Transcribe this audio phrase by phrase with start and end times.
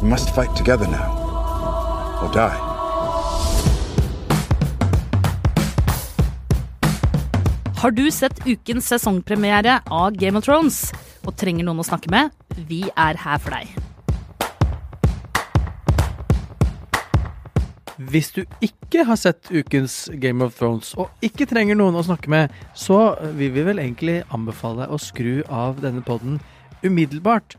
[0.00, 2.56] We must fight together now, or die.
[7.78, 10.88] Har du sett ukens sesongpremiere av Game of Thrones
[11.26, 12.32] og trenger noen å snakke med?
[12.68, 13.70] Vi er her for deg.
[18.08, 22.30] Hvis du ikke har sett ukens Game of Thrones og ikke trenger noen å snakke
[22.30, 26.38] med, så vil vi vel egentlig anbefale deg å skru av denne podden
[26.86, 27.58] umiddelbart.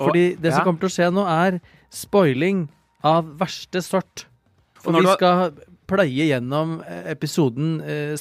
[0.00, 0.64] Fordi Og- det som ja.
[0.64, 1.60] kommer til å skje nå, er
[1.94, 2.66] spoiling
[3.04, 4.26] av verste sort.
[4.84, 5.54] Og vi skal
[5.88, 8.14] pleie gjennom eh, episoden eh,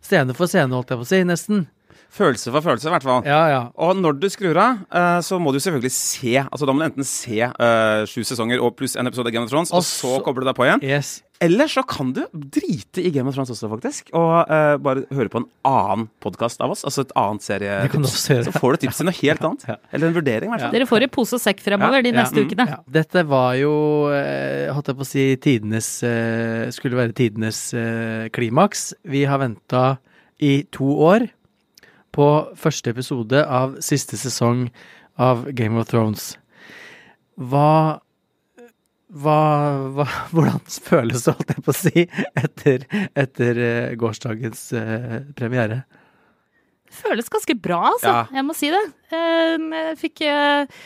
[0.00, 1.66] scene for scene, holdt jeg på å si, nesten.
[2.14, 3.24] Følelse for følelse, i hvert fall.
[3.26, 3.60] Ja, ja.
[3.82, 6.86] Og når du skrur av, uh, så må du selvfølgelig se Altså Da må du
[6.86, 9.86] enten se uh, sju sesonger og pluss en episode av Game of Thrones, og, Og
[9.88, 10.84] så så- koble deg på igjen.
[10.86, 11.22] Yes.
[11.42, 14.12] Eller så kan du drite i Game of Thrones også, faktisk.
[14.14, 16.84] Og uh, bare høre på en annen podkast av oss.
[16.86, 17.82] Altså et annet serie.
[17.82, 18.46] Det kan du også gjøre.
[18.46, 19.68] Så får du tips til noe helt annet.
[19.74, 19.78] Ja.
[19.90, 20.74] Eller en vurdering, i hvert fall.
[20.78, 22.68] Dere får i pose og sekk fremover de neste mm, ukene.
[22.70, 22.80] Ja.
[23.02, 23.74] Dette var jo,
[24.78, 25.90] holdt jeg på å si, tidenes
[26.78, 27.64] Skulle være tidenes
[28.38, 28.92] klimaks.
[29.02, 29.88] Vi har venta
[30.38, 31.26] i to år
[32.14, 34.68] på første episode av siste sesong
[35.20, 36.34] av Game of Thrones.
[37.34, 38.00] Hva
[39.14, 39.34] hva,
[39.94, 42.06] hva, hvordan føles det, holdt jeg på å si,
[42.40, 45.84] etter, etter eh, gårsdagens eh, premiere?
[46.94, 48.10] føles ganske bra, altså.
[48.10, 48.20] Ja.
[48.38, 48.82] Jeg må si det.
[49.10, 50.78] Eh, Jeg fikk eh,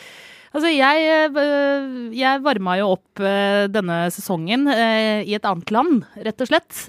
[0.49, 1.03] Altså, jeg,
[1.37, 6.49] eh, jeg varma jo opp eh, denne sesongen eh, i et annet land, rett og
[6.49, 6.79] slett.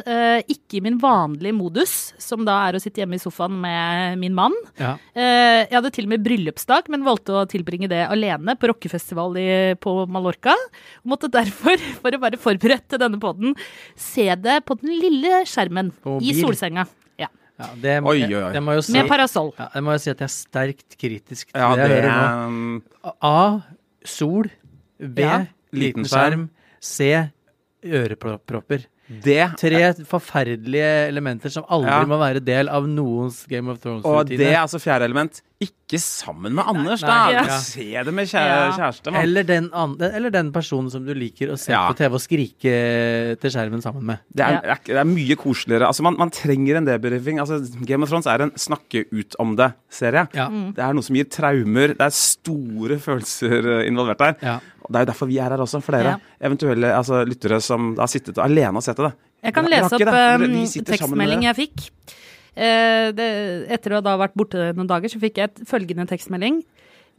[0.51, 4.37] Ikke i min vanlige modus, som da er å sitte hjemme i sofaen med min
[4.37, 4.55] mann.
[4.81, 4.95] Ja.
[5.15, 9.37] Jeg hadde til og med bryllupsdag, men valgte å tilbringe det alene på rockefestival
[9.83, 10.55] på Mallorca.
[11.03, 13.57] Og måtte derfor, for å være forberedt til denne poden,
[13.99, 16.89] se det på den lille skjermen i solsenga.
[17.61, 17.67] Ja.
[17.69, 18.53] Ja, det, Oi, oi, oi.
[18.57, 18.93] Det må jeg jo si.
[18.97, 19.51] Med parasoll.
[19.59, 22.15] Ja, det må jeg si at jeg er sterkt kritisk til Ja, det jeg hører
[22.17, 22.47] nå.
[22.49, 22.83] um,
[23.21, 23.61] A.
[24.09, 24.49] Sol.
[25.01, 25.19] B.
[25.21, 25.43] Ja.
[25.77, 26.49] Liten skjerm.
[26.81, 27.11] C.
[27.85, 28.87] Ørepropper.
[29.11, 32.05] Det Tre forferdelige elementer som aldri Ja.
[32.07, 34.39] må være del av noens Game of Og Thrones-rutine.
[34.39, 37.15] det, er altså fjerde element, ikke sammen med Anders, da.
[37.27, 37.59] Nei, ja.
[37.61, 38.71] Se det med kjære, Ja.
[38.79, 39.13] kjæreste.
[39.21, 39.67] Eller den,
[40.01, 41.83] eller den personen som du liker å se Ja.
[41.91, 42.73] på TV og skrike
[43.41, 44.19] til skjermen sammen med.
[44.33, 44.61] Det er, Ja.
[44.61, 45.87] det er, det er mye koseligere.
[45.87, 47.39] Altså, man, man trenger en debriefing.
[47.41, 50.29] Altså, Game of Thrones er en snakke ut om det-serie.
[50.33, 50.49] Ja.
[50.49, 50.75] Mm.
[50.75, 51.89] Det er noe som gir traumer.
[51.89, 54.33] Det er store følelser eh, involvert der.
[54.91, 56.19] Det er jo derfor vi er her også, for dere Ja.
[56.49, 59.13] eventuelle altså, lyttere som har sittet alene og sett det.
[59.45, 60.01] Jeg kan lese opp
[60.41, 61.91] med tekstmelding jeg fikk.
[62.55, 63.31] Eh, det,
[63.71, 66.63] etter å da ha vært borte noen dager, så fikk jeg et følgende tekstmelding.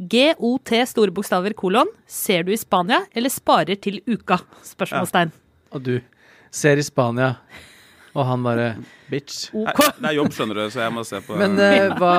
[0.01, 1.89] GOT store bokstaver kolon.
[2.09, 4.41] Ser du i Spania, eller sparer til uka?
[4.65, 5.33] Spørsmålstegn.
[5.71, 5.93] Og du
[6.51, 7.35] ser i Spania,
[8.11, 8.73] og han bare
[9.11, 9.51] Bitch.
[9.53, 12.15] Nei, Det er jobb, skjønner du, så jeg må se på Men eh, hva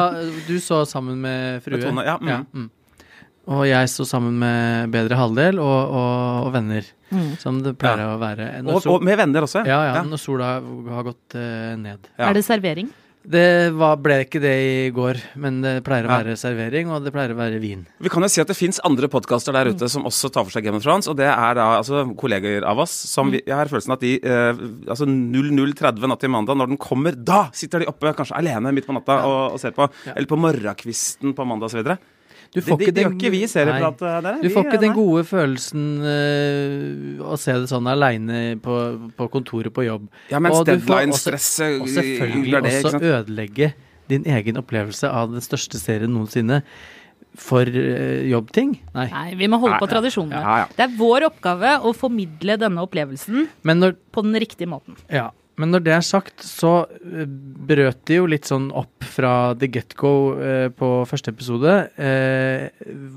[0.47, 1.81] Du så sammen med frue?
[1.81, 2.47] Med ja, mm.
[2.53, 2.71] mm.
[3.53, 6.87] Og jeg så sammen med bedre halvdel og, og, og venner,
[7.43, 8.47] som det pleier å være.
[8.63, 9.65] Når og, sol- og med venner også.
[9.67, 12.07] ja, ja, når sola har gått uh, ned.
[12.15, 12.29] Ja.
[12.29, 12.93] Er det servering?
[13.23, 16.17] Det var, ble ikke det i går, men det pleier å Ja.
[16.25, 17.87] være servering, og det pleier å være vin.
[18.03, 20.51] Vi kan jo si at det fins andre podkaster der ute som også tar for
[20.51, 23.55] seg Game of Thrones, og det er da altså kolleger av oss som vi, Jeg
[23.55, 24.53] har følelsen at de eh,
[24.91, 28.87] altså 00.30 natt til mandag, når den kommer, da sitter de oppe kanskje alene midt
[28.87, 29.89] på natta og, og ser på.
[30.17, 31.95] Eller på morgenkvisten på mandag osv.
[32.53, 34.03] Du Det, det, det gjør ikke vi i serieprat.
[34.43, 38.79] Du får ikke den gode følelsen uh, å se det sånn aleine på,
[39.17, 40.11] på kontoret på jobb.
[40.29, 43.73] Ja, mens Og deadline-stresset Og selvfølgelig det, også ødelegge
[44.13, 46.61] din egen opplevelse av den største serien noensinne
[47.39, 48.75] for eh, jobbting.
[48.93, 49.07] Nei.
[49.09, 50.41] Nei, vi må holde på tradisjonene.
[50.43, 50.67] Ja, ja.
[50.77, 54.99] Det er vår oppgave å formidle denne opplevelsen Men når, på den riktige måten.
[55.09, 55.31] ja,
[55.61, 57.27] men når det er sagt, så eh,
[57.69, 61.75] brøt det jo litt sånn opp fra the get-go eh, på første episode.
[62.01, 62.69] Eh,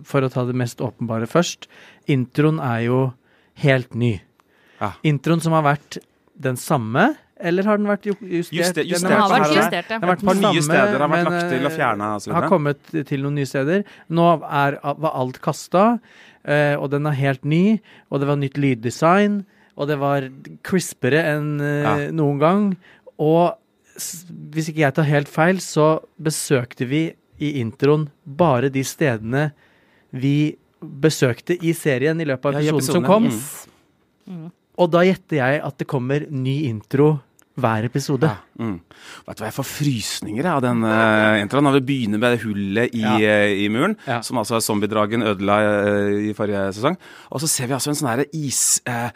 [0.07, 1.69] for å ta det mest åpenbare først.
[2.12, 3.00] Introen er jo
[3.63, 4.18] helt ny.
[4.81, 4.91] Ja.
[5.07, 6.00] Introen som har vært
[6.35, 8.52] den samme, eller har den vært justert?
[8.52, 9.97] Juste- justert Den har vært justert, ja.
[10.00, 12.94] Den har vært den nye steder har vært lagt til og eh, fjerna har kommet
[13.07, 13.84] til noen nye steder.
[14.09, 15.85] Nå er, var alt kasta,
[16.44, 17.79] eh, og den er helt ny,
[18.11, 19.46] og det var nytt lyddesign,
[19.77, 20.27] og det var
[20.63, 21.95] crispere enn eh, Ja.
[22.11, 22.66] noen gang.
[23.19, 23.55] Og
[24.51, 27.03] hvis ikke jeg tar helt feil, så besøkte vi
[27.39, 29.49] i introen bare de stedene
[30.16, 33.29] vi besøkte i serien i løpet av Ja, episoden som kom.
[33.29, 33.39] kom.
[34.27, 34.51] Mm.
[34.77, 37.19] Og da gjetter jeg at det kommer ny intro
[37.55, 38.28] hver episode.
[38.28, 38.37] Ja.
[38.59, 38.79] Mm.
[39.28, 41.63] Vet du hva, Jeg får frysninger av den uh, introen.
[41.67, 43.16] Når vi begynner med det hullet i, Ja.
[43.16, 44.19] uh, i muren, Ja.
[44.22, 46.97] som altså zombiedragen ødela uh, i forrige sesong.
[47.31, 49.09] Og så ser vi altså en sånn her is, uh,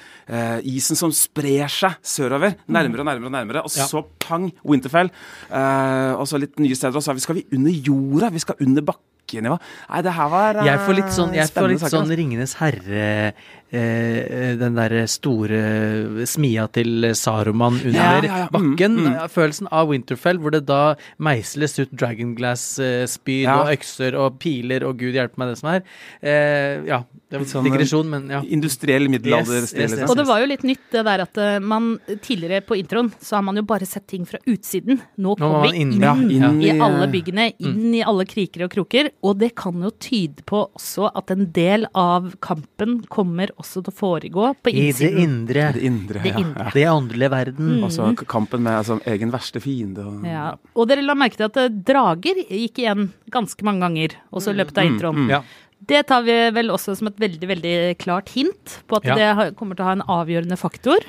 [0.63, 2.55] isen som sprer seg sørover.
[2.67, 3.63] Nærmere og nærmere og nærmere.
[3.63, 5.11] Og så pang, Winterfell.
[5.51, 6.95] Og så litt nye steder.
[6.95, 8.29] Og så vi- skal vi under jorda.
[8.31, 9.03] Vi skal under bakken.
[9.29, 9.59] Teknikknivå.
[9.89, 12.17] Nei, det her var Jeg får litt sånn, eh, jeg får litt saker, sånn altså.
[12.19, 13.33] Ringenes herre
[13.71, 18.47] eh, Den derre store smia til Saruman under Ja, ja, ja.
[18.49, 18.97] Mm, bakken.
[19.05, 19.29] mm.
[19.29, 23.59] Følelsen av Winterfell, hvor det da meisles ut Dragonglass-spyd Ja.
[23.61, 25.83] og økser og piler og gud hjelpe meg det som er.
[26.21, 28.41] Eh, ja, det var sånn, digresjon, men ja.
[28.41, 29.79] Industriell middelalderstil.
[29.85, 32.61] Yes, yes, yes, Og det var jo litt nytt det der at eh, man tidligere
[32.65, 34.99] på introen så har man jo bare sett ting fra utsiden.
[35.19, 38.63] Nå kommer vi man inn, ja, inn i i- alle byggene, inn i alle kriker
[38.65, 39.11] og kroker.
[39.21, 43.91] Og det kan jo tyde på også at en del av kampen kommer også til
[43.91, 44.93] å foregå på innsiden.
[44.95, 45.65] I det indre.
[45.75, 46.21] Det indre.
[46.23, 46.65] Det indre.
[46.69, 46.73] ja.
[46.77, 47.71] Det åndelige verden.
[47.83, 50.05] Altså kampen med altså, egen verste fiende.
[50.07, 50.45] Og, Ja.
[50.75, 54.59] Og dere la merke til at eh, drager gikk igjen ganske mange ganger, også i
[54.61, 55.27] løpet av introen.
[55.29, 55.41] Ja.
[55.89, 59.15] Det tar vi vel også som et veldig veldig klart hint på at Ja.
[59.19, 61.03] det kommer til å ha en avgjørende faktor.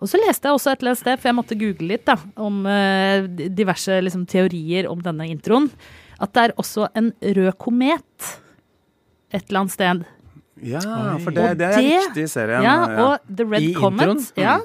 [0.00, 2.16] Og så leste jeg også et eller annet sted, for jeg måtte google litt da,
[2.36, 5.70] om eh, diverse liksom, teorier om denne introen,
[6.20, 8.28] at det er også en rød komet
[9.34, 10.04] et eller annet sted.
[10.64, 10.80] Ja,
[11.20, 12.62] for det, det er det- viktig i serien.
[12.64, 13.04] Ja, ja.
[13.04, 14.58] og The Red I Comet ja,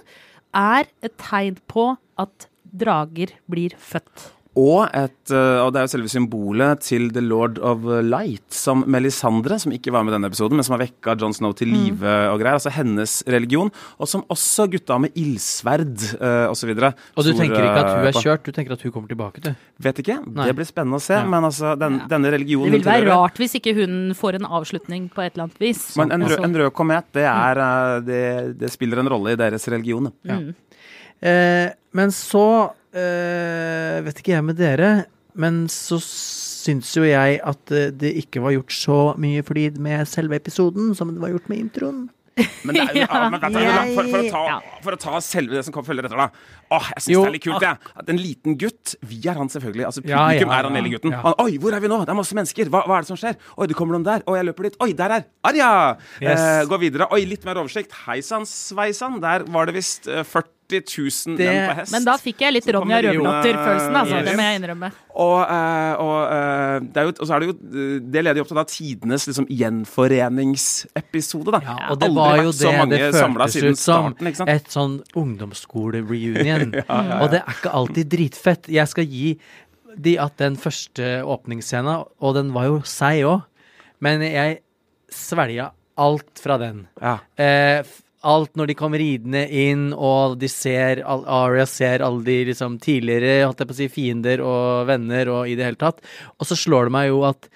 [0.55, 4.29] er et tegn på at drager blir født.
[4.59, 8.81] Og, et, eh, og det er jo selve symbolet til The Lord of Light, som
[8.83, 11.69] Melisandre, som ikke var med i denne episoden, men som har vekka John Snow til
[11.71, 11.77] Mm.
[11.77, 12.57] live og greier.
[12.59, 13.71] Altså hennes religion.
[13.97, 16.67] Og som også gutta med ildsverd uh, osv.
[16.75, 19.55] Og du tenker ikke at hun er kjørt, du tenker at hun kommer tilbake, du.
[19.79, 20.17] Vet ikke.
[20.27, 20.47] Nei.
[20.49, 21.13] Det blir spennende å se.
[21.15, 21.23] Ja.
[21.23, 22.07] Men altså, den, Ja.
[22.11, 25.31] denne religionen Det vil være tilhører- rart hvis ikke hun får en avslutning på et
[25.33, 25.95] eller annet vis.
[25.95, 28.05] Men en rød, en rød komet, det, er, mm.
[28.05, 30.11] det, det spiller en rolle i deres religion.
[30.25, 30.35] Ja.
[30.43, 30.53] mm.
[31.23, 34.91] Eh, men så eh, Vet ikke jeg med dere,
[35.39, 40.07] men så syns jo jeg at eh, det ikke var gjort så mye flid med
[40.09, 42.09] selve episoden som det var gjort med introen.
[42.63, 45.57] Men, det er, jo- ja, men Jeg- for, for, å ta, for å ta selve
[45.57, 46.29] det som kom følger etter, da.
[46.71, 47.91] Åh, jeg syns det er litt kult, jeg.
[48.01, 49.83] At en liten gutt Vi er han selvfølgelig.
[49.89, 51.11] Altså, publikum ja, er han ja, lille gutten.
[51.11, 51.19] ja.
[51.25, 51.97] Han, Oi, hvor er vi nå?
[52.07, 52.71] Det er masse mennesker.
[52.71, 53.35] Hva, hva er det som skjer?
[53.57, 54.23] Oi, det kommer noen der.
[54.31, 54.79] Oi, jeg løper dit.
[54.87, 55.71] Oi, der er Arja!
[56.23, 56.39] Yes.
[56.39, 57.09] Eh, gå videre.
[57.11, 57.93] Oi, litt mer oversikt.
[58.07, 59.19] Hei sann, sveisann.
[59.21, 60.23] Der var det visst eh,
[60.71, 61.91] 40 000 Det- menn på hest.
[61.95, 64.15] Men da fikk jeg litt Så Ronja Røverdatter-følelsen, altså.
[64.21, 64.27] yes.
[64.29, 64.89] Det må jeg innrømme.
[65.11, 67.55] Og, eh, og, eh, det er jo, og så er det jo
[68.11, 71.51] Det leder jo opp til da tidenes liksom, gjenforeningsepisode.
[71.51, 71.59] da.
[71.65, 74.13] Ja, og det Aldri var jo det det føltes ut som.
[74.15, 74.47] starten.
[74.49, 76.73] Et sånn ungdomsskole-reunion.
[77.21, 78.67] Og det er ikke alltid dritfett.
[78.71, 79.35] Jeg skal gi
[79.97, 83.41] de at den første åpningsscena, og den var jo seig òg,
[83.99, 84.61] men jeg
[85.11, 86.85] svelga alt fra den.
[87.01, 87.17] Ja.
[87.37, 87.83] Eh,
[88.27, 93.47] alt når de kom ridende inn, og de ser Aria ser alle de liksom tidligere
[93.47, 96.03] holdt jeg på å si, fiender og venner og i det hele tatt.
[96.37, 97.49] Og så slår det meg jo at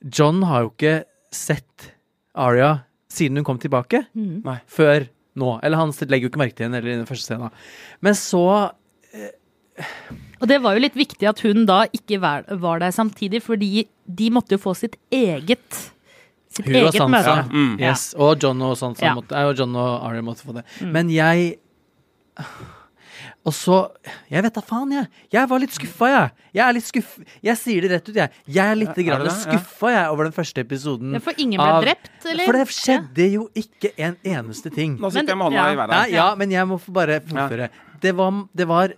[0.00, 0.96] John har jo ikke
[1.34, 1.90] sett
[2.36, 4.60] Aria siden hun kom tilbake, Nei.
[4.70, 5.08] før
[5.40, 5.56] nå.
[5.64, 7.56] Eller han legger jo ikke merke til henne eller i den første scenen.
[8.04, 8.44] Men så
[10.40, 13.86] Og det var jo litt viktig at hun da ikke var, var der samtidig, fordi
[14.04, 15.80] de måtte jo få sitt eget
[16.50, 17.08] sitt Hun eget Sansa.
[17.08, 17.34] møte.
[17.36, 17.74] Ja, mm.
[17.80, 19.14] Yes, og John og Sansa Ja.
[19.14, 20.64] måtte, og John og Ari måtte få det.
[20.82, 21.58] Men jeg
[23.44, 23.76] Og så
[24.30, 25.06] Jeg vet da faen, jeg.
[25.32, 26.30] Jeg var litt skuffa, jeg.
[26.54, 27.18] Jeg er litt skuff...
[27.42, 28.30] Jeg sier det rett ut, jeg.
[28.46, 29.24] Jeg er litt er?
[29.24, 29.58] Ja.
[29.58, 31.12] skuffa, jeg, over den første episoden.
[31.16, 32.44] Ja, for ingen ble av- drept, eller?
[32.44, 34.96] For det skjedde jo ikke en eneste ting.
[34.98, 35.72] Nå Men- sitter jeg med hånda ja.
[35.72, 36.10] i været.
[36.12, 37.70] Ja, men jeg må bare fullføre.
[38.00, 38.92] Det, var, det var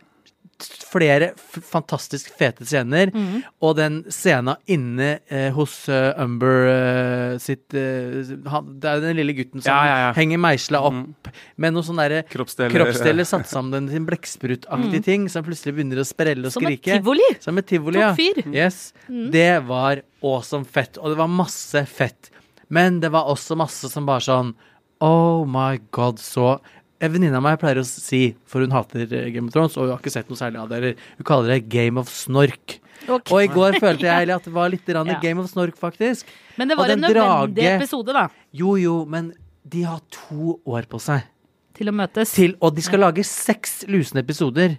[0.92, 3.42] flere fantastisk fete scener, Mm.
[3.62, 9.16] og den scena inne eh, hos uh, Umber uh, sitt uh, han, Det er den
[9.18, 10.12] lille gutten som Ja, ja, ja.
[10.16, 12.72] henger meisla opp med noe sånn derre Kroppsdeler.
[12.74, 16.52] kroppsdeler satt sammen til en blekksprutaktig ting som plutselig begynner å sprelle og.
[16.52, 16.98] Som et skrike.
[17.00, 17.28] tivoli.
[17.40, 18.12] Som et tivoli, ja.
[18.12, 18.52] Topp fyr.
[18.54, 18.92] Yes.
[19.08, 22.31] Det var awesome fett, og det var masse fett.
[22.72, 24.54] Men det var også masse som bare sånn
[25.02, 26.60] Oh my god, så
[27.02, 29.88] En venninne av meg pleier å si, for hun hater eh, Game of Thrones, og
[29.88, 32.78] hun har ikke sett noe særlig av det, eller hun kaller det Game of Snork.
[33.02, 33.32] Okay.
[33.34, 35.18] Og i går følte jeg at det var litt grann Ja.
[35.24, 36.28] Game of Snork, faktisk.
[36.60, 39.32] Men det var en nødvendig drage- episode, da, Jo, jo, men
[39.66, 41.26] de har to år på seg.
[41.74, 42.30] til å møtes.
[42.36, 44.78] til, og de skal lage seks lusende episoder.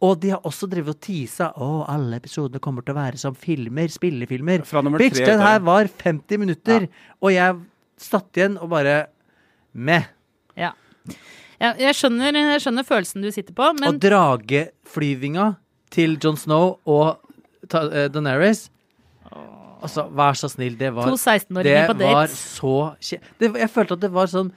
[0.00, 3.34] Og de har også drevet og teasa Å, alle episodene kommer til å være som
[3.36, 4.64] filmer, spillefilmer.
[4.66, 6.88] Fra nummer Bitch, tre den her var 50 minutter,
[7.20, 7.58] og jeg
[8.00, 8.96] satt igjen og bare
[9.74, 10.08] Meh.
[10.56, 10.72] Ja.
[11.58, 15.48] Ja, jeg, skjønner, jeg skjønner følelsen du sitter på, men og drageflyvinga
[15.94, 17.16] til John Snow og
[17.68, 18.68] ta, eh, Daenerys
[19.78, 23.18] Altså, vær så snill, det var to 16-åringer på Det var så kje...
[23.38, 24.48] Det, jeg følte at det var sånn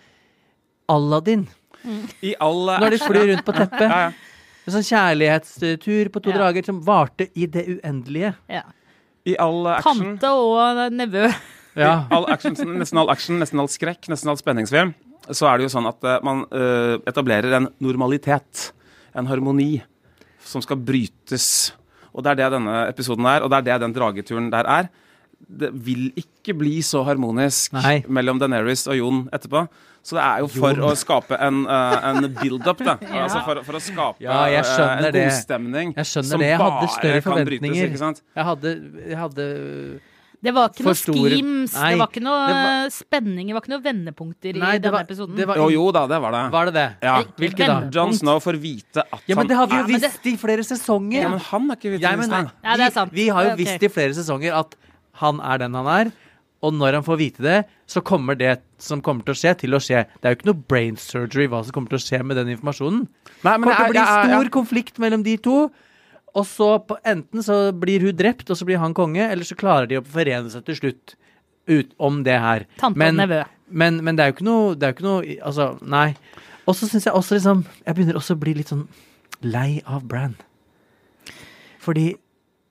[0.90, 1.44] Aladdin.
[2.26, 3.86] I all Når de flyr rundt på teppet.
[3.92, 4.12] Ja, ja.
[4.66, 6.36] En sånn kjærlighetstur på to Ja.
[6.38, 8.36] drager som varte i det uendelige.
[8.50, 8.62] Ja.
[9.26, 10.02] I all action.
[10.18, 11.24] Tante og nevø.
[11.78, 12.06] Ja.
[12.14, 14.94] all action, nesten all action, nesten all skrekk, nesten all spenningsfilm,
[15.30, 18.72] så er det jo sånn at eh, man eh, etablerer en normalitet,
[19.14, 19.76] en harmoni,
[20.42, 21.46] som skal brytes.
[22.12, 24.90] Og det er det denne episoden er, og det er det den drageturen der er.
[25.42, 28.04] det vil ikke bli så harmonisk Nei.
[28.08, 29.66] mellom Daenerys og Jon etterpå.
[30.02, 32.96] Så det er jo for å skape en, uh, en build-up, da.
[33.06, 33.26] Ja.
[33.28, 35.12] Altså for, for å skape Ja, en det.
[35.14, 36.56] god stemning som det.
[36.58, 38.24] Bare kan brytes, ikke sant?
[38.38, 38.74] Jeg hadde,
[39.06, 39.46] jeg hadde
[40.42, 43.74] Det var ikke noe schemes, det var ikke noe det var- spenning, det var ikke
[43.76, 45.46] noe vendepunkter Nei, i denne var- episoden.
[45.46, 46.52] var- Jo, jo da, det var det.
[46.52, 46.88] Var det det?
[47.04, 47.22] Ja.
[47.38, 47.90] Hvilke da?
[47.92, 50.38] John Snow får vite at Ja, men det har vi jo Ja, visst visst i
[50.38, 51.22] flere sesonger.
[51.22, 52.52] Ja, men han har ikke Ja, men, vitsen.
[52.64, 53.12] Ja, det er sant.
[53.14, 53.66] Vi, vi har jo okay.
[53.66, 54.76] visst i flere sesonger at
[55.14, 56.12] han er den han er.
[56.64, 59.72] Og når han får vite det, så kommer det som kommer til å skje, til
[59.74, 60.06] å skje.
[60.22, 62.56] Det er jo ikke noe brain surgery hva som kommer til å skje med den
[62.56, 63.08] informasjonen.
[63.44, 65.72] Nei, Det men kommer til å bli jeg- ja, stor konflikt mellom de to.
[66.38, 69.58] Og så på, enten så blir hun drept, og så blir han konge, eller så
[69.60, 71.16] klarer de å forene seg til slutt
[71.72, 72.66] ut om det her.
[72.80, 73.42] Tante men, og nevø.
[73.68, 76.08] men, men det er jo ikke noe, det er jo ikke noe Altså, nei.
[76.70, 78.86] Og så syns jeg også liksom Jeg begynner også å bli litt sånn
[79.42, 80.36] lei av Bran.
[81.82, 82.12] Fordi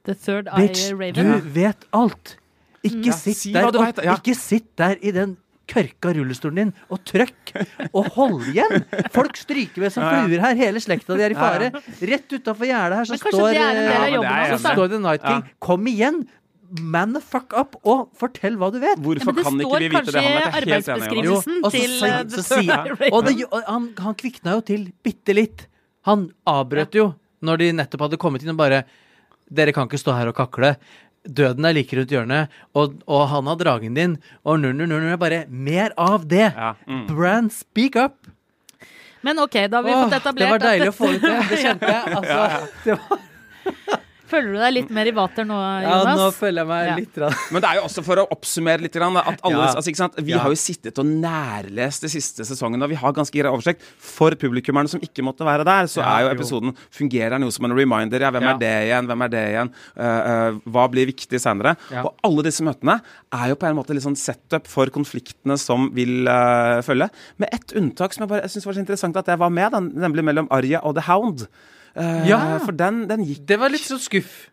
[0.06, 1.32] The Third Eye Bitch, Raven.
[1.42, 2.36] du vet alt.
[2.86, 4.14] Ikke Ja, sitt si der og, ja.
[4.16, 5.36] Ikke sitt der i den
[5.70, 7.52] kørka rullestolen din og trøkk
[7.94, 8.82] og hold igjen!
[9.14, 10.26] Folk stryker ved som Ja, ja.
[10.26, 10.58] fluer her.
[10.58, 11.70] Hele slekta di er i fare.
[12.10, 14.92] Rett utafor gjerdet her så står det en del av eh, det er så står
[14.96, 15.42] The Night King.
[15.62, 16.20] Kom igjen!
[16.70, 19.00] Man the fuck up og fortell hva du vet.
[19.02, 20.20] Hvorfor ja, kan ikke vi vite det?
[20.22, 21.26] Han er helt enig arbeidsbeskrivelsen.
[21.26, 24.62] Jo, Beskrivelsen og så, til, eh, så sier Og, det, og han, han kvikna jo
[24.70, 25.64] til bitte litt.
[26.06, 27.08] Han avbrøt jo
[27.42, 28.84] når de nettopp hadde kommet inn og bare
[29.50, 30.76] Dere kan ikke stå her og kakle.
[31.28, 34.16] Døden er like rundt hjørnet, og, og han har dragen din.
[34.44, 36.48] Og nur, nur, nur, nur, bare mer av det.
[36.56, 36.74] Ja.
[36.88, 37.06] Mm.
[37.10, 38.30] Bran, speak up!
[39.20, 41.26] Men OK, da har vi Åh, fått etablert det var deilig at å få ut
[41.26, 41.34] det.
[41.50, 42.12] Det kjente jeg.
[42.20, 42.38] Altså,
[42.86, 46.04] det var, Føler du deg litt mer i vater nå, Jonas?
[46.06, 46.94] ja, nå føler jeg meg Ja.
[47.00, 47.34] litt rann.
[47.52, 48.92] Men det er jo også for å oppsummere litt.
[48.94, 49.74] grann, At alle, Ja.
[49.74, 50.14] altså, ikke sant?
[50.16, 50.38] Vi Ja.
[50.38, 53.82] har jo sittet og nærlest de siste sesongene, og vi har ganske grei oversikt.
[53.98, 56.34] For publikummerne som ikke måtte være der, så Ja, er jo jo.
[56.38, 58.20] episoden fungerer den jo som en reminder.
[58.20, 58.54] Ja, hvem Ja.
[58.54, 59.06] er det igjen?
[59.06, 59.70] Hvem er det igjen?
[59.98, 61.76] Uh, uh, hva blir viktig senere?
[61.90, 62.02] Ja.
[62.04, 63.00] Og alle disse møtene
[63.32, 67.10] er jo på en måte litt sånn setup for konfliktene som vil uh, følge.
[67.38, 69.72] Med ett unntak som jeg bare jeg synes var så interessant at jeg var med,
[69.72, 71.46] den, nemlig mellom Arja og The Hound.
[71.96, 72.58] Eh, Ja.
[72.64, 74.50] For den, den gikk Det var litt så skuff.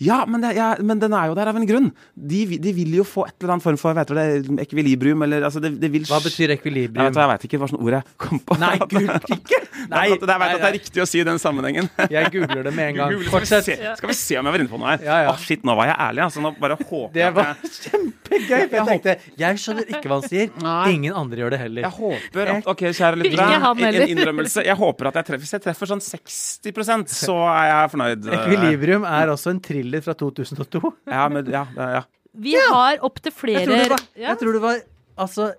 [0.00, 1.90] Ja, men, det, ja, men den er jo der av en grunn.
[2.16, 5.44] De, de vil jo få et eller annet form for vet du, det, ekvilibrium, eller
[5.48, 7.12] altså det, det vil Hva betyr Jeg vet, ekvilibrium?
[7.20, 8.56] jeg vet ikke hva slags ord jeg kom på.
[8.62, 9.60] Nei, gud, ikke!
[9.80, 11.86] Nei, Nei, jeg vet nei, at det er riktig å si i den sammenhengen.
[12.12, 13.14] Jeg googler det med en gang.
[13.14, 13.68] Google, skal, vi Fortsett.
[13.68, 15.04] se, skal vi se om jeg var inne på noe her?
[15.06, 15.30] Ja, ja.
[15.32, 16.24] Oh, shit, nå var jeg ærlig.
[16.26, 18.64] Altså, nå bare håper Det var jeg kjempegøy.
[18.70, 20.50] For jeg tenkte jeg skjønner ikke hva han sier.
[20.64, 20.84] Nei.
[20.96, 21.86] Ingen andre gjør det heller.
[21.86, 23.60] jeg håper at Ok, kjære lyttere.
[23.90, 24.64] En innrømmelse.
[24.68, 28.28] Jeg håper at jeg treffer Hvis jeg treffer sånn 60% så er jeg fornøyd.
[28.40, 30.80] Ekvilibrium er også en thriller fra 2002.
[31.10, 32.02] Ja, men, ja, ja.
[32.32, 34.28] Vi har opptil flere Jeg tror var, ja.
[34.28, 34.82] jeg tror det var
[35.18, 35.52] altså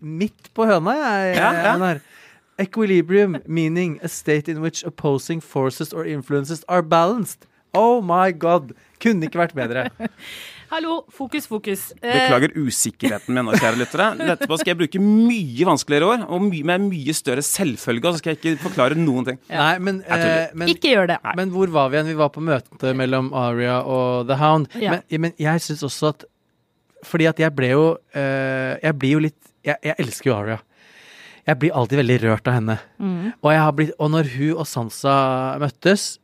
[0.00, 1.36] midt på høna, jeg.
[1.36, 1.98] Ja, ja.
[2.60, 7.46] Equilibrium, meaning a state in which opposing forces or influences are balanced.
[7.72, 8.74] Oh my god!
[9.00, 9.88] Kunne ikke vært bedre.
[10.70, 11.80] Hallo, fokus, fokus.
[11.98, 14.04] Eh, Beklager usikkerheten min nå, kjære lyttere.
[14.22, 18.20] Etterpå skal jeg bruke mye vanskeligere år, og my med mye større selvfølge, og så
[18.20, 19.40] skal jeg ikke forklare noen ting.
[19.50, 21.16] Nei, men, eh, men, ikke gjør det.
[21.26, 21.34] Nei.
[21.40, 22.12] men hvor var vi igjen?
[22.12, 24.70] Vi var på møtet mellom Aria og The Hound.
[24.78, 24.94] Ja.
[24.94, 26.28] Men, men jeg syns også at
[27.02, 30.60] Fordi at jeg ble jo eh, Jeg blir jo litt jeg, jeg elsker jo Aria.
[31.50, 32.78] Jeg blir alltid veldig rørt av henne.
[33.02, 33.32] Mm.
[33.42, 35.14] Og, jeg har blitt, og når hun og Sansa
[35.58, 36.19] møttes,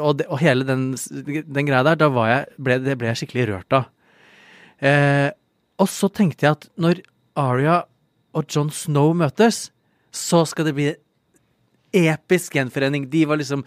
[0.00, 3.46] og, det, og hele den, den greia der, da jeg, ble, det ble jeg skikkelig
[3.50, 3.88] rørt av.
[4.82, 5.30] Eh,
[5.82, 7.02] og så tenkte jeg at når
[7.38, 7.82] Aria
[8.36, 9.70] og John Snow møtes,
[10.12, 10.90] så skal det bli
[11.92, 13.08] episk gjenforening.
[13.12, 13.64] De var liksom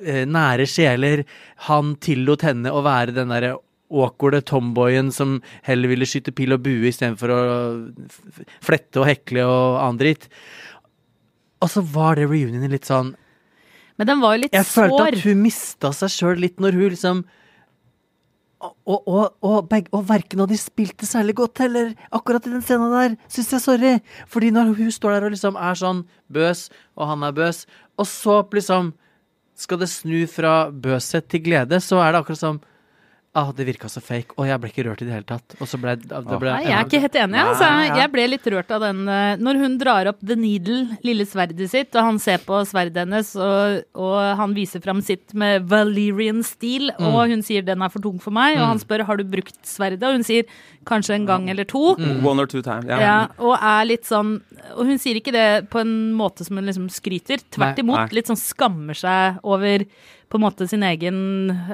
[0.00, 1.24] eh, nære sjeler.
[1.68, 3.56] Han tillot henne å være den derre
[3.94, 7.42] awkwarde tomboyen som heller ville skyte pil og bue istedenfor å
[8.64, 10.28] flette og hekle og annen dritt.
[11.62, 13.14] Og så var det reunionen litt sånn
[13.98, 16.94] Men den var jo litt Jeg følte at hun mista seg sjøl litt når hun
[16.94, 17.24] liksom
[18.64, 21.90] og, og, og, begge, og verken av de spilte særlig godt heller.
[22.16, 23.90] Akkurat i den scenen der, syns jeg sorry.
[24.30, 26.00] Fordi når hun står der og liksom er sånn
[26.32, 27.64] bøs, og han er bøs,
[28.00, 28.94] og så liksom
[29.60, 32.62] skal det snu fra bøshet til glede, så er det akkurat som
[33.36, 35.56] Ah, det virka så fake, og jeg ble ikke rørt i det hele tatt.
[35.58, 37.32] Og så ble det ble, Nei, jeg er ikke helt enig.
[37.34, 37.70] Nei, Altså.
[37.98, 41.66] Jeg ble litt rørt av den eh, Når hun drar opp The Needle, lille sverdet
[41.72, 46.44] sitt, og han ser på sverdet hennes, og, og han viser fram sitt med Valerian
[46.46, 47.06] steel, Mm.
[47.10, 49.58] og hun sier 'den er for tung for meg', og han spør 'har du brukt
[49.66, 50.44] sverdet', og hun sier
[50.86, 51.98] 'kanskje en gang eller to'.
[52.22, 52.84] One or two times.
[52.86, 53.00] Yeah.
[53.00, 54.42] Ja, og er litt sånn
[54.74, 57.42] Og hun sier ikke det på en måte som hun liksom skryter.
[57.54, 58.00] Tvert Nei, imot.
[58.00, 58.16] nei.
[58.18, 59.84] Litt sånn skammer seg over
[60.30, 61.18] på en måte sin egen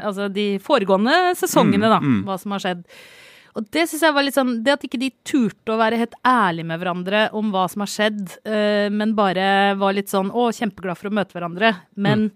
[0.03, 2.01] Altså de foregående sesongene, da.
[2.27, 2.83] Hva som har skjedd.
[3.59, 6.13] Og det synes jeg var litt sånn Det at ikke de turte å være helt
[6.27, 9.47] ærlige med hverandre om hva som har skjedd, øh, men bare
[9.81, 11.73] var litt sånn Å, kjempeglad for å møte hverandre.
[11.97, 12.29] Men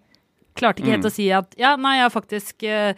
[0.58, 2.94] klarte ikke helt å si at Ja, nei, jeg har faktisk eh,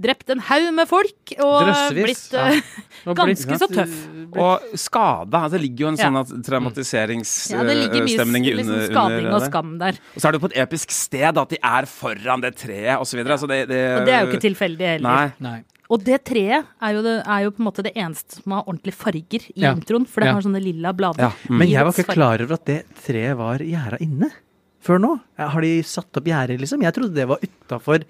[0.00, 2.46] drept en haug med folk og Drøssevis, blitt ja.
[2.54, 2.62] eh,
[3.10, 3.96] Og ganske blitt- så tøff.
[4.40, 5.42] Og skada.
[5.52, 6.10] Det ligger jo en Ja.
[6.24, 9.98] sånn traumatiseringsstemning Ja, mye liksom, under, skading under og skam der.
[10.14, 12.96] Og så er det jo på et episk sted at de er foran det treet
[13.00, 13.20] osv.
[13.38, 15.08] Så det, det, Og det er jo ikke tilfeldig heller.
[15.10, 15.32] Nei.
[15.40, 15.58] Nei.
[15.90, 18.62] Og det treet er jo, det, er jo på en måte det eneste som har
[18.70, 19.72] ordentlige farger i Ja.
[19.74, 20.34] introen, for det Ja.
[20.36, 21.18] har sånne lilla blader.
[21.26, 21.32] Ja.
[21.50, 21.58] Mm.
[21.58, 24.30] Men jeg var ikke klar over at det treet var gjerda inne
[24.80, 25.20] før nå.
[25.36, 26.80] Har de satt opp gjerder, liksom?
[26.82, 28.04] Jeg trodde det var utafor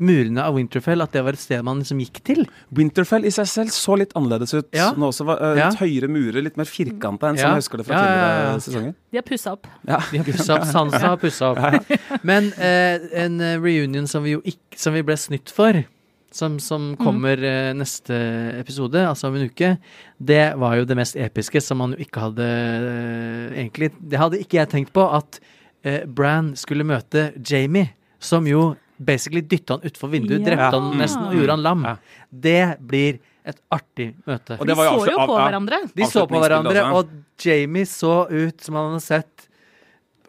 [0.00, 2.42] murene av Winterfell, at det var et sted man liksom gikk til.
[2.76, 4.68] Winterfell i seg selv så litt annerledes ut.
[4.76, 4.90] Ja.
[4.96, 5.68] Nå også var uh, Ja.
[5.76, 7.42] høyere murer, litt mer firkanta enn Ja.
[7.44, 8.58] som jeg husker det fra tidligere ja.
[8.66, 8.94] sesonger.
[9.10, 9.70] De har pussa opp.
[9.86, 10.00] Ja.
[10.10, 10.66] De har pussa opp.
[10.72, 11.94] Sansa har pussa opp.
[12.30, 15.76] Men uh, en eh, reunion som vi jo ikke Som vi ble snytt for,
[16.32, 18.14] som, som kommer eh, neste
[18.60, 19.72] episode, altså om en uke,
[20.16, 22.46] det var jo det mest episke som man jo ikke hadde
[23.50, 25.40] Egentlig Det hadde ikke jeg tenkt på, at
[25.84, 27.90] eh, Bran skulle møte Jamie,
[28.22, 30.46] som jo basically dytta han utfor vinduet, Ja.
[30.50, 31.84] drepte han nesten og gjorde han lam.
[31.88, 31.96] Ja.
[32.30, 34.58] Det blir et artig møte.
[34.60, 35.78] Og De det var så jo på av- hverandre.
[35.96, 37.08] De så på hverandre, og
[37.40, 39.46] Jamie så ut som han hadde sett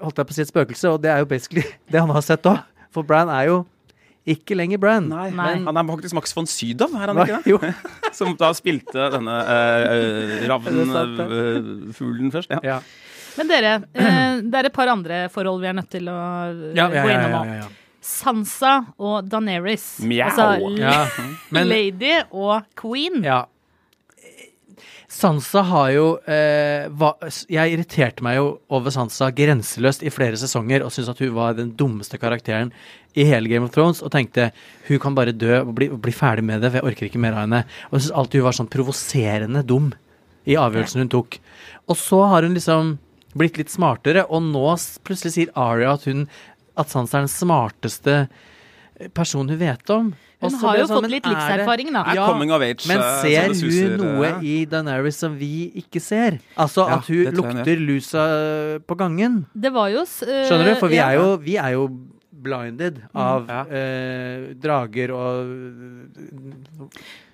[0.02, 1.62] Holdt jeg på å si et spøkelse, og det er jo basically
[1.92, 2.58] det han har sett òg.
[2.90, 3.60] For Bran er jo
[4.26, 5.06] ikke lenger Bran.
[5.12, 5.52] Nei, Nei.
[5.62, 7.52] han er faktisk Max von Sydow, er han ikke det?
[7.52, 7.60] Jo.
[8.18, 9.52] Som da spilte denne uh,
[9.94, 12.50] Er det ravnfuglen først.
[12.50, 12.60] Ja.
[12.64, 12.80] Ja.
[13.38, 16.18] Men dere, eh, det er et par andre forhold vi er nødt til å
[16.50, 17.44] eh, Ja, gå ja, innom ja, nå.
[17.46, 17.70] ja, ja.
[18.02, 20.00] Sansa og Daenerys.
[20.02, 20.28] Mjau.
[20.30, 21.06] Altså Ja,
[21.52, 23.22] men- lady og queen.
[23.24, 23.44] ja.
[25.12, 27.10] Sansa har jo eh, va,
[27.52, 31.58] Jeg irriterte meg jo over Sansa grenseløst i flere sesonger og syntes at hun var
[31.58, 32.72] den dummeste karakteren
[33.20, 34.52] i hele Game of Thrones og tenkte
[34.88, 37.36] hun kan bare dø og bli, bli ferdig med det, for jeg orker ikke mer
[37.36, 37.66] av henne.
[37.92, 39.92] Og jeg syns alltid hun var sånn provoserende dum
[40.48, 41.38] i avgjørelsen hun tok.
[41.92, 42.94] Og så har hun liksom
[43.36, 44.64] blitt litt smartere, og nå
[45.08, 46.24] plutselig sier Aria at hun
[46.80, 48.18] at Sansa er den smarteste
[49.16, 50.12] personen hun vet om.
[50.42, 52.02] Hun har jo sånn, fått litt er livserfaring, da.
[52.18, 52.88] Ja, age.
[52.90, 56.40] Men eh, ser suser, hun noe eh, i Daenerys som vi ikke ser?
[56.56, 58.24] Altså Ja, at hun lukter lusa
[58.88, 59.44] på gangen?
[59.54, 60.80] Det var jo eh, Skjønner du?
[60.82, 61.12] For vi ja.
[61.12, 61.86] er jo, vi er jo
[62.42, 63.60] blinded av Ja.
[63.70, 65.52] uh, drager og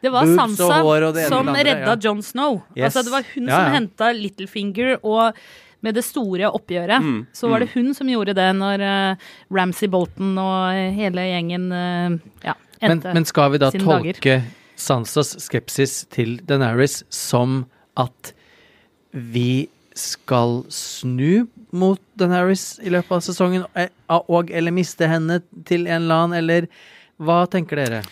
[0.04, 1.96] Det var og Sansa og det som redda ja.
[1.96, 2.60] Jon Snow.
[2.76, 2.90] Yes.
[2.90, 5.40] Altså, det var hun Ja, som henta Littlefinger, og
[5.86, 9.90] med det store oppgjøret Mm, så var det hun som gjorde det når uh, Ramsay
[9.92, 13.14] Bolton og hele gjengen uh, ja, men, endte.
[13.14, 14.38] men skal vi da tolke tolke
[14.78, 17.64] Sansas skepsis til Daenerys som
[17.98, 18.34] at
[19.12, 25.88] vi skal snu mot Daenerys i løpet av sesongen, eh, og eller miste henne til
[25.88, 26.68] en eller annen, eller
[27.18, 28.04] hva tenker dere?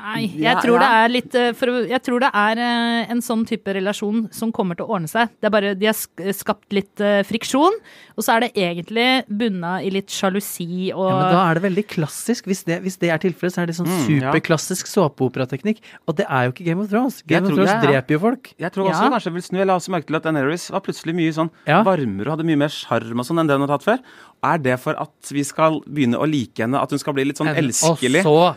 [0.00, 1.00] Nei, jeg tror det ja.
[1.04, 4.78] er litt eh, for, Jeg tror det er eh, en sånn type relasjon som kommer
[4.78, 5.28] til å ordne seg.
[5.40, 5.96] Det er bare De har
[6.36, 7.76] skapt litt eh, friksjon,
[8.16, 11.64] og så er det egentlig bunna i litt sjalusi og Ja, men da er det
[11.68, 12.48] veldig klassisk.
[12.50, 15.80] Hvis det, hvis det er tilfellet, så er det sånn Mm, superklassisk såpeoperateknikk.
[16.08, 17.20] Og det er jo ikke Game of Thrones.
[17.26, 17.86] Game Jeg of Thrones ja, ja.
[17.88, 18.52] dreper jo folk.
[18.60, 19.10] Jeg tror også Ja.
[19.16, 19.58] kanskje vil snu.
[19.58, 21.82] Jeg la også merke til at Daenerys var plutselig mye sånn Ja.
[21.82, 23.98] varmere og hadde mye mer sjarm og sånn enn det hun har tatt før.
[24.42, 27.36] Er det for at vi skal begynne å like henne, at hun skal bli litt
[27.36, 28.24] sånn elskelig?
[28.24, 28.56] Og så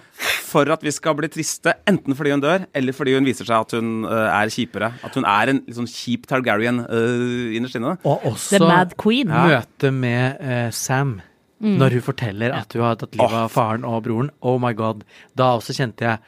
[0.53, 3.65] For at vi skal bli triste, enten fordi hun dør, eller fordi hun viser seg
[3.65, 4.91] at hun uh, er kjipere.
[5.05, 7.97] At hun er en sånn kjip Targaryen uh, innerst inne.
[8.05, 9.33] Og også The Mad Queen.
[9.33, 11.17] møtet med uh, Sam.
[11.63, 11.77] Mm.
[11.79, 14.29] Når hun forteller at hun har tatt livet av faren og broren.
[14.43, 15.05] Oh my god.
[15.39, 16.19] Da også kjente jeg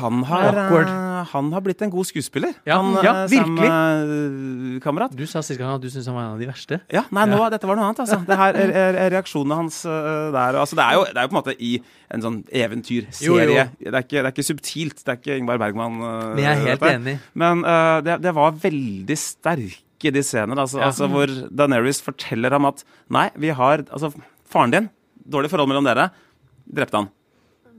[0.00, 0.88] Han har, Awkward.
[1.32, 2.54] Han har blitt en god skuespiller.
[2.66, 3.38] Ja, han, ja, virkelig.
[3.40, 4.76] Sam, virkelig.
[4.76, 5.14] øh, kamerat.
[5.16, 6.80] Du sa sist gang at du syntes han var en av de verste.
[6.92, 8.18] Ja, nei, nå, dette var noe annet, altså.
[8.26, 10.58] Det her er, er, er reaksjonene hans øh, der.
[10.62, 11.72] Altså, det, er jo, det er jo på en måte i
[12.14, 13.68] en sånn eventyrserie.
[13.80, 15.02] Det, er ikke, det er ikke subtilt.
[15.04, 16.00] Det er ikke Ingvar Bergman.
[16.00, 16.94] øh, Men jeg er helt dette.
[17.00, 17.16] enig.
[17.44, 20.86] Men uh, det, det var veldig sterke de scener, altså, Ja.
[20.88, 24.08] altså, hvor Daenerys forteller ham at nei, vi har Altså,
[24.48, 24.86] faren din,
[25.28, 26.08] dårlig forhold mellom dere,
[26.72, 27.10] drepte han.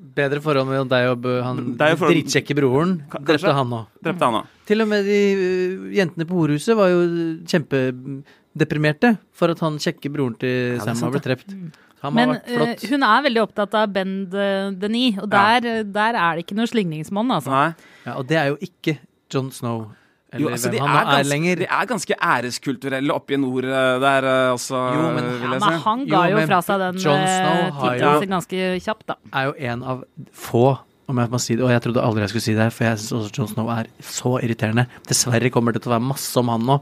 [0.02, 2.98] Bedre forhold mellom deg og han dritkjekke broren.
[3.22, 3.86] Drepte han òg.
[4.04, 4.48] Drepte han òg.
[4.68, 7.04] Til og med de øh, jentene på horhuset var jo
[7.48, 11.56] kjempedeprimerte for at han kjekke broren til er Sam blitt drept.
[12.02, 12.86] Han Men har vært eh, flott.
[12.90, 15.60] hun er veldig opptatt av Ben de- Denis, og Ja.
[15.62, 17.52] der, der er det ikke noe slingringsmonn, altså.
[17.54, 17.74] Nei.
[18.08, 18.98] Ja, og det er jo ikke
[19.32, 19.92] Jon Snow.
[20.32, 21.56] Eller Jo, altså, hvem er han er ganske, lenger.
[21.60, 25.50] de er ganske æreskulturelle oppe i nord der øh, også, Jo, men- vil Ja, jeg
[25.50, 25.84] men si.
[25.84, 29.16] han ga jo jo fra seg den Jon Snow eh, tittelen ganske kjapt, da.
[29.34, 30.64] er jo en av få,
[31.12, 32.98] om jeg må si det, og jeg trodde aldri jeg skulle si det for jeg
[32.98, 34.88] syns også John Snow er så irriterende.
[35.10, 36.80] Dessverre kommer det til å være masse om han nå,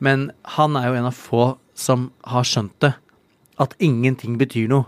[0.00, 2.94] men han er jo en av få som har skjønt det.
[3.60, 4.86] At ingenting betyr noe.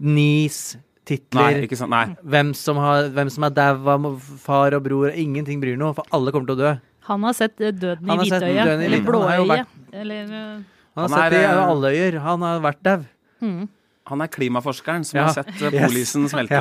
[0.00, 1.90] Nis, Nei, titler, ikke sant.
[1.92, 2.16] Nei.
[2.24, 3.96] hvem som, har, hvem som er daua,
[4.40, 6.72] far og bror, ingenting bryr noe, for alle kommer til å dø.
[7.08, 8.42] Han har sett eh, døden i hvitøyet.
[8.42, 9.06] Eller hvitøyet.
[9.06, 9.66] Han har blåøyet.
[9.92, 10.62] Eller eh,
[10.96, 12.18] Han har sett det i eh, alle øyer.
[12.20, 13.04] Han har vært dau.
[13.42, 13.68] mm.
[14.10, 15.24] Han er klimaforskeren som Ja.
[15.28, 16.32] har sett polisen Yes.
[16.32, 16.58] smelte,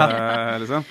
[0.61, 0.83] liksom.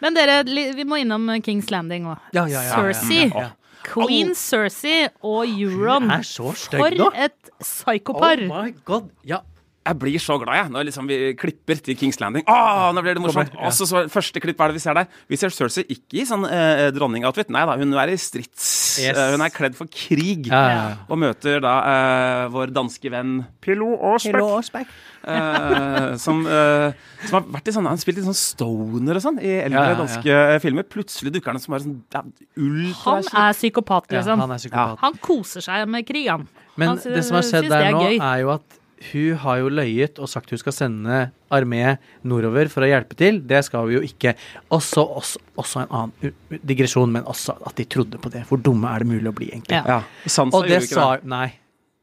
[0.00, 0.38] Men dere,
[0.74, 2.18] vi må innom Kings Landing òg.
[2.32, 2.74] Ja, ja, ja.
[2.74, 3.26] Cersei.
[3.28, 3.50] Ja, ja.
[3.84, 6.02] Queen Cersei og Euron.
[6.08, 8.40] Hun er så stygg For et psykopar.
[8.48, 9.10] Oh my god.
[9.24, 9.42] Ja.
[9.80, 12.44] Jeg blir så glad jeg, når liksom vi klipper til Kings Landing.
[12.52, 13.54] Åh, nå blir det morsomt!
[13.64, 15.06] Og så så første klipp, hva er det vi ser der?
[15.32, 17.48] Vi ser Cersei ikke i sånn eh, dronningoutfit.
[17.54, 18.66] Nei da, hun er i strids.
[19.00, 19.16] Yes.
[19.16, 20.50] Eh, hun er kledd for krig.
[20.52, 20.98] Ja.
[21.08, 24.92] Og møter da eh, vår danske venn Pilo Aasbæk.
[25.24, 26.92] eh, som, eh,
[27.24, 29.86] som har vært i sånn, han spilt i sånn stoner og sånn i eldre Ja,
[29.86, 30.00] ja, ja.
[30.02, 30.86] danske filmer.
[30.92, 32.22] Plutselig dukker han opp som bare sånn ja,
[32.60, 34.44] ultra Han er psykopat, ja, liksom.
[34.44, 35.00] han er psykopat.
[35.06, 36.46] Han koser seg med krig, han.
[36.76, 38.76] Men Han det som har skjedd der er nå, er jo at
[39.10, 41.96] hun har jo løyet og sagt hun skal sende armé
[42.28, 43.40] nordover for å hjelpe til.
[43.48, 44.34] Det skal vi jo ikke.
[44.76, 48.44] Også, også, også en annen digresjon, men også at de trodde på det.
[48.50, 49.80] Hvor dumme er det mulig å bli, egentlig?
[49.80, 50.00] Ja.
[50.00, 51.32] Ja, Sansa Og det gjorde ikke sa det.
[51.32, 51.48] Nei.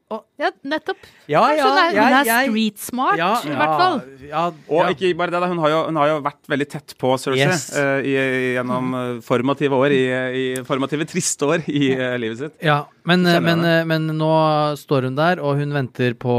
[0.08, 1.02] Ja, nettopp.
[1.28, 3.98] Ja, Kanskje hun er, hun er jeg- street smart, ja, i hvert fall.
[4.28, 4.86] Ja, Og ja.
[4.94, 7.66] ikke bare det, hun har, jo, hun har jo vært veldig tett på Cersei Yes.
[7.76, 8.14] uh, i,
[8.56, 10.00] gjennom uh, formative år, i,
[10.32, 12.56] i formative triste år i uh, livet sitt.
[12.64, 14.32] Ja, men, men, men nå
[14.80, 16.32] står hun der, og hun venter på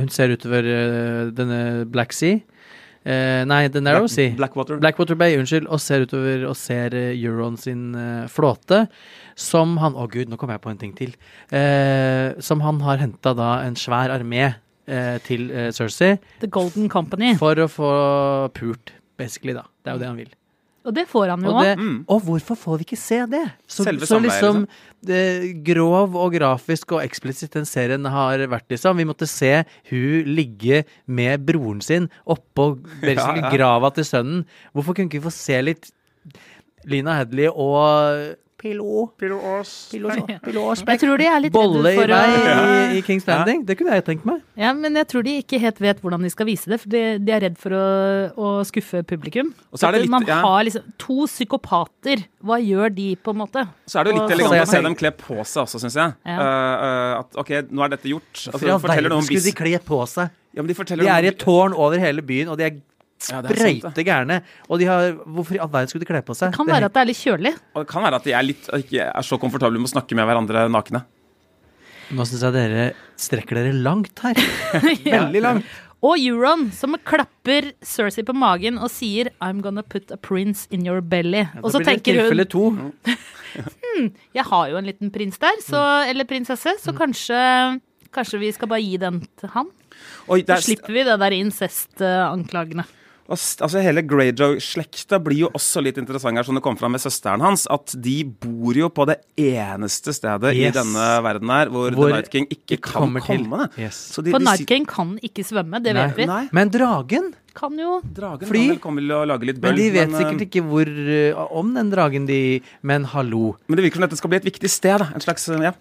[0.00, 0.62] Hun ser utover
[1.34, 2.38] denne Black Sea.
[3.04, 4.30] Eh, nei, The Narrow Black- Sea.
[4.36, 4.76] Blackwater.
[4.82, 8.82] Blackwater Bay, unnskyld, og ser utover og ser eh, Euron sin eh, flåte,
[9.40, 11.14] som han Å gud, nå kom jeg på en ting til.
[11.50, 14.50] Eh, som han har henta da en svær armé
[14.86, 17.32] eh, til eh, Cersei The Golden Company.
[17.40, 17.90] for å få
[18.52, 19.64] pult, basically, da.
[19.82, 20.34] Det er jo det han vil.
[20.88, 21.64] Og det får han jo Og, òg.
[21.68, 22.04] det, Mm.
[22.08, 23.42] og hvorfor får vi ikke se det?
[23.68, 24.66] Så, Selve så liksom
[25.04, 28.96] det, grov og grafisk og eksplisitt den serien har vært, liksom.
[28.96, 33.50] Vi måtte se hun ligge med broren sin oppå Ja, ja.
[33.52, 34.46] grava til sønnen.
[34.74, 35.90] Hvorfor kunne ikke vi få se litt
[36.86, 39.38] Lina Hedley og Pillo Pillo
[39.88, 43.62] Jeg tror de er litt Bolle for i vei å i, i Kings Landing?
[43.68, 44.42] Det kunne jeg tenkt meg.
[44.60, 47.02] Ja, men jeg tror de ikke helt vet hvordan de skal vise det, for de,
[47.24, 47.84] de er redd for å,
[48.36, 49.52] å skuffe publikum.
[49.72, 50.40] Og så er det litt- Man ja.
[50.44, 52.26] har liksom to psykopater.
[52.44, 53.64] Hva gjør de, på en måte?
[53.88, 56.14] Så er det jo litt elegant å se dem kle på seg også, syns jeg.
[56.28, 56.36] Ja.
[56.36, 58.30] Eh, eh, at OK, nå er dette gjort.
[58.36, 60.36] Altså, For i all forteller noe verden skulle de kle på seg.
[60.50, 62.78] Ja, men de De er i et tårn over hele byen, og de er
[63.28, 64.40] Ja, sprøyte gærne.
[64.70, 66.52] Og de har Hvorfor i all verden skulle de kle på seg?
[66.54, 67.52] Det kan være at det er litt kjølig.
[67.74, 70.16] Og det kan være at de er litt ikke er så komfortable med å snakke
[70.16, 71.02] med hverandre nakne.
[72.10, 72.86] Nå syns jeg dere
[73.20, 74.40] strekker dere langt her.
[75.04, 75.68] Veldig langt.
[76.00, 80.86] Og Euron, som klapper Cersei på magen og sier 'I'm gonna put a prince in
[80.86, 81.48] your belly'.
[81.62, 82.92] og så Da blir det tenker hun tilfelle to.
[84.34, 86.10] Jeg har jo en liten prins der, så, Mm.
[86.10, 87.80] eller prinsesse, så kanskje,
[88.12, 89.66] kanskje vi skal bare gi den til han?
[90.28, 92.84] Oi, Så er, slipper vi det der incestanklagene.
[93.30, 97.44] Altså Hele Greyjoy-slekta blir jo også litt interessant her, som det kom fram med søsteren
[97.44, 97.66] hans.
[97.70, 100.70] At de bor jo på det eneste stedet Yes.
[100.70, 103.68] i denne verden her hvor, Hvor The Night King ikke ikke kan komme.
[103.78, 103.98] Yes.
[104.14, 106.06] Så de, For de Night King kan ikke svømme, det Nei.
[106.06, 106.26] vet vi.
[106.30, 107.32] Nei, Men dragen?
[107.54, 108.60] Kan jo dragen Fly.
[108.60, 110.62] kan vel komme til å lage litt bøl Men de vet men, sikkert eh, ikke
[110.68, 113.56] hvor uh, om den dragen de Men hallo.
[113.66, 115.02] Men det virker som dette skal bli et viktig sted.
[115.02, 115.10] Da.
[115.14, 115.74] En slags, eh, ja.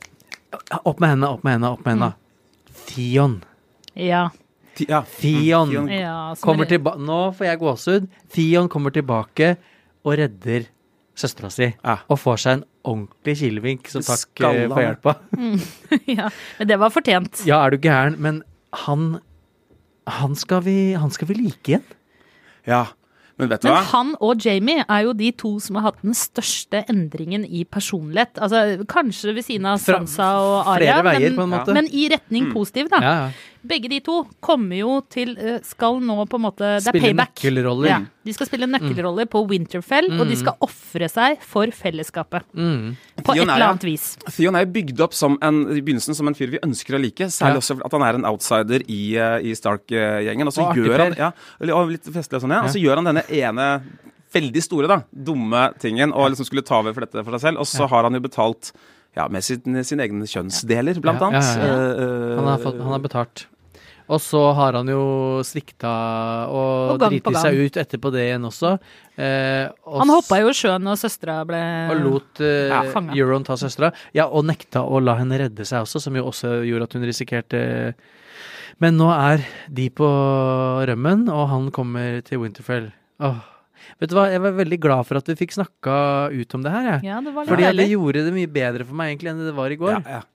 [0.82, 2.14] Opp med hendene, opp med hendene, opp med henne.
[2.90, 3.42] Theon.
[3.94, 4.30] Ja.
[4.88, 5.02] Ja.
[5.20, 5.88] Theon Theon.
[5.92, 8.08] ja kommer er- tilbake Nå får jeg gåsehud.
[8.34, 9.58] Theon kommer tilbake
[10.06, 10.68] og redder
[11.20, 11.74] søstera si.
[11.84, 11.98] Ja.
[12.10, 14.64] Og får seg en ordentlig kilevink som takk Skalla.
[14.64, 15.16] eh, for hjelpa.
[16.20, 16.30] ja.
[16.60, 17.42] Men det var fortjent.
[17.46, 18.16] Ja, er du gæren?
[18.20, 18.44] Men
[18.86, 19.20] han
[20.08, 21.84] Han skal vi, han skal vi like igjen.
[22.66, 22.86] ja.
[23.40, 23.84] Men vet du Men hva?
[23.94, 28.34] han og Jamie er jo de to som har hatt den største endringen i personlighet.
[28.36, 31.38] Altså, kanskje ved siden av Sansa og Arya, men,
[31.72, 33.00] men i retning positiv, da.
[33.00, 33.32] Ja, ja.
[33.68, 37.10] Begge de to kommer jo til eh, Skal nå på en måte Det er Spille
[37.10, 37.34] payback.
[37.36, 37.90] nøkkelroller.
[37.90, 42.46] Ja, de skal spille nøkkelroller på Winterfell, og de skal ofre seg for fellesskapet.
[42.56, 42.94] Mm.
[43.20, 44.06] På Theon et eller annet vis.
[44.32, 47.02] Theon er jo bygd opp som en, i begynnelsen som en fyr vi ønsker å
[47.04, 47.28] like.
[47.28, 47.64] Særlig Ja.
[47.64, 50.48] også at han er en outsider i, eh, i Stark-gjengen.
[50.48, 51.32] Og så Og gjør han ja,
[51.74, 52.64] og litt festlig og sånn, ja.
[52.64, 53.82] Og så gjør han denne ene
[54.32, 57.60] veldig store, da, dumme tingen, og liksom skulle ta over for dette for seg selv.
[57.60, 58.72] Og så har han jo betalt
[59.18, 61.48] ja, med sin, sine egne kjønnsdeler, blant Ja, annet.
[61.58, 61.88] ja, ja.
[62.04, 63.48] Eh, Han, har fått, han har betalt.
[64.10, 65.02] Og så har han jo
[65.46, 65.90] svikta
[66.50, 68.72] og, Og driti seg ut etterpå det igjen også.
[69.22, 71.60] Eh, og Han hoppa jo i sjøen når søstera ble
[71.94, 72.82] og lot eh, Ja.
[73.14, 73.92] Euron ta søstera.
[74.18, 77.06] Ja, og nekta å la henne redde seg også, som jo også gjorde at hun
[77.06, 77.62] risikerte
[78.82, 80.10] Men nå er de på
[80.90, 82.90] rømmen, og han kommer til Winterfell.
[83.22, 83.40] Åh.
[84.00, 85.96] Vet du hva, jeg var veldig glad for at vi fikk snakka
[86.34, 87.04] ut om det her, jeg.
[87.12, 89.70] Ja, det var Fordi det gjorde det mye bedre for meg egentlig enn det var
[89.72, 89.96] i går.
[90.00, 90.26] Ja, ja.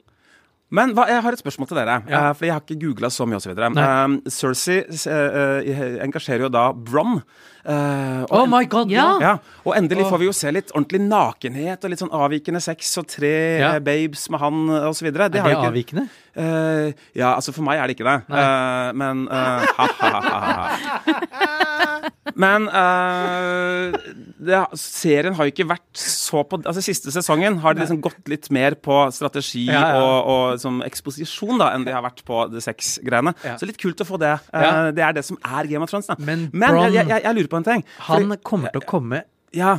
[0.75, 2.31] Men hva, jeg har et spørsmål til dere, Ja.
[2.31, 3.53] eh, fordi jeg har ikke googla så mye osv.
[3.55, 7.21] Um, Cersei eh, eh, engasjerer jo da Bron.
[7.65, 8.91] Uh, Oh my god!
[8.91, 9.05] Ja.
[9.23, 9.31] ja,
[9.65, 13.07] og endelig får vi jo se litt ordentlig nakenhet og litt sånn avvikende sex og
[13.09, 13.31] tre
[13.61, 13.71] Ja.
[13.79, 15.07] babes med han osv.
[15.07, 15.27] videre.
[15.27, 16.09] Er det ikke- avvikende?
[16.37, 18.19] Uh, ja, altså for meg er det ikke det.
[18.35, 21.94] Uh, men uh, ha, ha, ha, ha.
[22.41, 23.93] Men uh,
[24.41, 28.31] det, serien har jo ikke vært så på Altså Siste sesongen har de liksom gått
[28.33, 30.01] litt mer på strategi Ja, ja.
[30.01, 33.35] og, og som eksposisjon da enn de har vært på The Sex-greiene.
[33.45, 33.59] Ja.
[33.61, 34.33] Så litt kult å få det.
[34.49, 34.73] Uh, Ja.
[34.97, 36.09] Det er det som er Game of Thrones.
[36.09, 37.85] da Men Men Bron, jeg, jeg, jeg lurer på en ting.
[38.09, 39.23] Han Fordi- kommer til å komme
[39.55, 39.75] ja,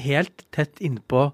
[0.00, 1.28] helt tett innpå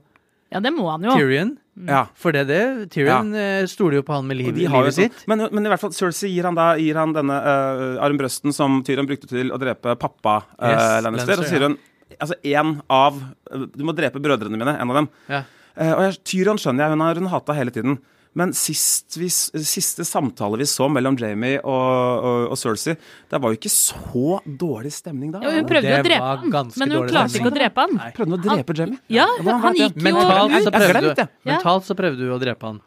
[0.53, 1.15] Ja, det må han jo.
[1.17, 1.55] Tyrion.
[1.89, 2.03] Ja.
[2.19, 3.63] For det, det Tyrion ja.
[3.71, 5.23] stoler jo på han med liv, livet sånn- sitt.
[5.31, 8.83] men, men i hvert fall Cersei gir han da gir han denne uh, armbrøsten som
[8.85, 11.41] Tyrion brukte til å drepe pappa uh, Yes, Lannister.
[11.41, 11.79] Og så sier hun
[12.19, 13.17] altså én av
[13.49, 15.09] eh, Du må drepe brødrene mine, en av dem.
[15.33, 15.43] Ja.
[15.73, 17.97] Uh, og jeg, Tyrion skjønner jeg, hun har hun hata hele tiden.
[18.39, 21.89] Men sist vi, siste samtale vi så mellom Jamie og,
[22.25, 22.95] og, og Cersei,
[23.29, 25.43] det var jo ikke så dårlig stemning da.
[25.45, 27.43] Ja, hun prøvde jo å drepe han, men hun klarte stemning.
[27.43, 27.99] ikke å drepe han.
[27.99, 28.09] Nei.
[28.17, 29.03] Prøvde hun å drepe Jamie?
[29.13, 31.29] Ja, var han gikk jo Mentalt så, prøvde.
[31.29, 31.53] Ja.
[31.53, 32.81] mentalt så prøvde hun å drepe han.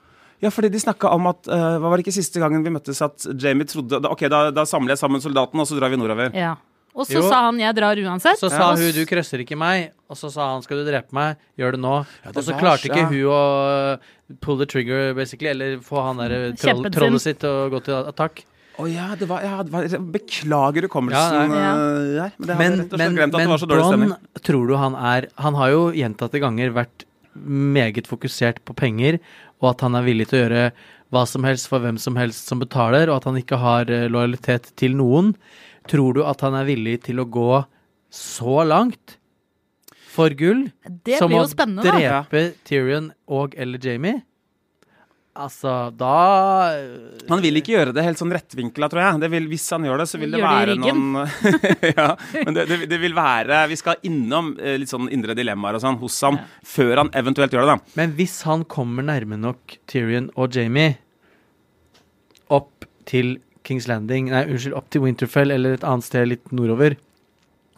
[0.44, 3.00] Ja, fordi de snakka om at uh, Hva var det ikke siste gangen vi møttes,
[3.06, 6.34] at Jamie trodde Ok, da, da samler jeg sammen soldatene, og så drar vi nordover.
[6.36, 6.56] Ja.
[6.96, 7.28] Og så Jo.
[7.30, 8.40] sa han 'jeg drar uansett'.
[8.40, 11.36] Så sa hun 'du krøsser ikke meg', og så sa han 'skal du drepe meg',
[11.60, 12.06] gjør det nå.
[12.24, 14.00] det og så var klarte ikke hun å
[14.42, 16.92] pull the trigger, basically, eller få han der troll, Kjeppen sin.
[17.02, 18.44] trollet sitt til å gå til attakk.
[18.80, 21.74] Å ja, det var, ja, det var Beklager hukommelsen Ja, ja.
[21.76, 22.32] eh, der.
[22.40, 24.10] Men det Men, rett og slett men, glemt at men det var så dårlig stemning.
[24.10, 27.06] Bronn, tror du han er Han har jo gjentatte ganger vært
[27.38, 29.20] meget fokusert på penger,
[29.62, 30.72] og at han er villig til å gjøre
[31.12, 34.08] hva som helst for hvem som helst som betaler, og at han ikke har eh,
[34.10, 35.36] lojalitet til noen.
[35.92, 37.50] Tror du at han er villig til å gå
[38.16, 39.18] så langt
[40.16, 40.70] for gull
[41.04, 41.98] Det som blir å jo spennende, da.
[42.00, 44.22] drepe Tyrion og eller Jamie?
[45.36, 46.72] Altså, da
[47.28, 49.18] Han vil ikke gjøre det helt sånn rettvinkla, tror jeg.
[49.26, 51.02] Det vil, hvis han gjør det, så vil det Gjør det være ryggen.
[51.12, 51.26] noen
[51.98, 52.06] Ja,
[52.46, 55.84] men det, det, det vil være Vi skal innom eh, litt sånn indre dilemmaer og
[55.84, 57.96] sånn hos ham før han eventuelt gjør det, da.
[58.00, 60.96] Men hvis han kommer nærme nok Tyrion og Jamie
[62.56, 66.98] opp til Kings Landing, nei, unnskyld, opp til Winterfell eller et annet sted litt nordover,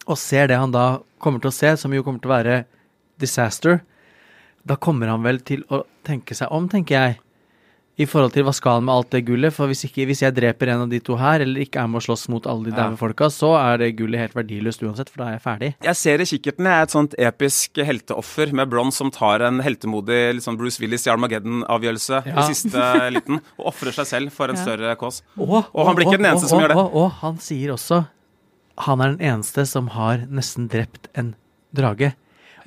[0.08, 2.58] og ser det han da kommer til å se, som jo kommer til å være
[3.21, 3.82] disaster,
[4.67, 7.17] da kommer han vel til å tenke seg om, tenker jeg,
[7.98, 10.36] i forhold til hva skal han med alt det gullet, for hvis, ikke, hvis jeg
[10.38, 12.74] dreper en av de to her, eller ikke er med å slåss mot alle de
[12.76, 12.84] Ja.
[12.84, 15.70] daue folka, så er det gullet helt verdiløst uansett, for da er jeg ferdig.
[15.82, 19.60] Jeg ser i kikkerten jeg, er et sånt episk helteoffer med Bronn som tar en
[19.66, 22.38] heltemodig sånn Bruce Willis i Armageddon-avgjørelse Ja.
[22.38, 24.64] i siste liten, og ofrer seg selv for en Ja.
[24.64, 25.24] større kås.
[25.38, 26.78] Og, Og han blir ikke den eneste som gjør det.
[26.78, 28.06] Og, og, og han sier også
[28.78, 31.34] han er den eneste som har nesten drept en
[31.74, 32.14] drage.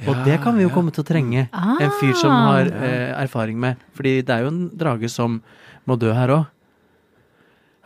[0.06, 0.74] Og Ja, det kan vi jo ja.
[0.74, 3.76] komme til å trenge en fyr som har eh, erfaring med.
[3.96, 5.42] Fordi det er jo en drage som
[5.88, 6.46] må dø her òg.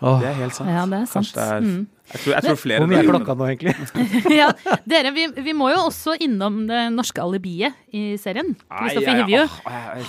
[0.05, 0.68] Det er helt sant.
[0.68, 1.31] Ja, det er sant.
[1.33, 1.87] Kanskje det er Mm.
[2.05, 3.72] Jeg tror, jeg tror flere Hvor mye er klokka nå, egentlig?
[4.40, 4.48] ja,
[4.85, 8.50] dere, vi, vi må jo også innom det norske alibiet i serien.
[8.68, 9.46] Kristoffer Hivju.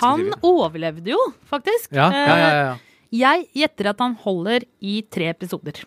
[0.02, 1.94] Han overlevde jo, faktisk.
[1.96, 2.74] Ja, ja, ja, ja.
[2.74, 2.84] Eh,
[3.16, 5.86] Jeg gjetter at han holder i tre episoder.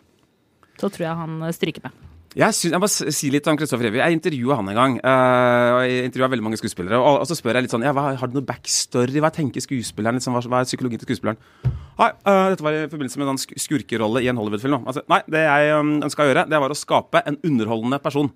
[0.80, 2.07] Så tror jeg han eh, stryker med.
[2.38, 3.98] Jeg, synes, jeg må si litt om Kristoffer Evy.
[3.98, 4.92] Jeg intervjua han en gang.
[5.02, 7.00] eh, og jeg intervjua veldig mange skuespillere.
[7.02, 9.18] Og, og så spør jeg litt sånn ja, hva, Har du noe backstory?
[9.18, 10.20] Hva tenker skuespilleren?
[10.20, 11.40] Liksom, hva, hva er psykologien til skuespilleren?
[11.98, 14.86] Nei, uh, dette var i forbindelse med en skurkerolle i en Hollywood-film.
[14.86, 18.30] Altså, nei, det jeg um, ønska å gjøre, det var å skape en underholdende person.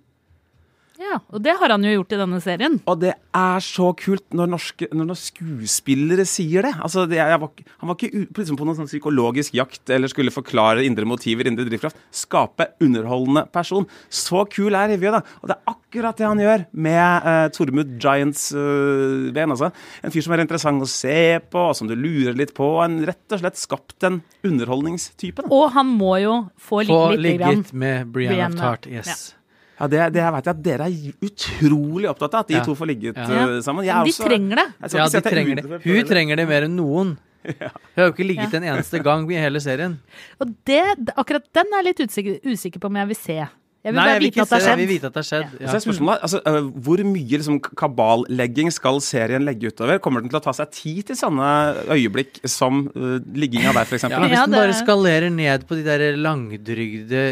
[1.00, 2.78] Ja, Og det har han jo gjort i denne serien.
[2.90, 6.72] Og det er så kult når, norske, når, skuespillere sier det.
[6.84, 10.34] Altså, det jeg var, han var ikke liksom på noen sånn psykologisk jakt eller skulle
[10.34, 11.98] forklare indre motiver, indre drivkraft.
[12.12, 13.88] Skape underholdende person.
[14.12, 15.22] Så kul er Evje, da.
[15.40, 19.56] Og det er akkurat det han gjør med uh, Tormod Giants uh, ben.
[19.56, 19.72] Altså.
[20.04, 22.68] En fyr som er interessant å se på, og som du lurer litt på.
[22.84, 25.46] En rett og slett skapt en underholdningstype.
[25.46, 25.52] Da.
[25.54, 28.86] Og han må jo få ligge Få ligget med Brianna Brianna, Tart.
[28.86, 29.06] Yes.
[29.08, 29.41] Ja,
[29.88, 32.64] det, det vet jeg at dere er utrolig opptatt av, at de Ja.
[32.64, 33.24] to får ligget Ja.
[33.24, 33.84] uh, sammen.
[33.84, 34.66] Jeg er De også- trenger det.
[34.80, 35.64] Jeg Ja, de er trenger det.
[35.84, 37.18] Hun Hun trenger det mer enn noen.
[37.42, 37.54] Hun
[37.96, 38.58] har jo ikke ligget Ja.
[38.58, 39.98] en eneste gang i hele serien.
[40.40, 40.82] Og det,
[41.16, 43.48] akkurat den er jeg litt usikker, usikker på om jeg vil se.
[43.82, 44.68] Jeg vil Nei, bare jeg vil vite at det har.
[44.70, 45.54] Jeg vil vite at det har skjedd.
[45.58, 49.98] Så er spørsmålet, altså, øh, Hvor mye liksom, kaballegging skal serien legge utover?
[49.98, 51.48] Kommer den til å ta seg tid til sånne
[51.90, 54.06] øyeblikk som uh, ligginga der, f.eks.?
[54.06, 54.28] Ja, Ja.
[54.30, 57.24] hvis den bare skalerer ned på de der langdrygde,